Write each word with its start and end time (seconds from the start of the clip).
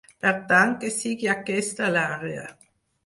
Per 0.25 0.31
tant, 0.51 0.71
que 0.83 0.89
sigui 0.95 1.29
aquesta 1.35 1.91
l’àrea. 1.97 2.49